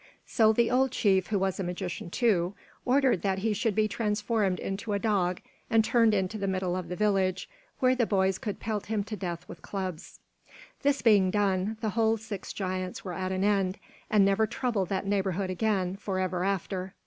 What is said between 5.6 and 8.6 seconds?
and turned into the middle of the village, where the boys could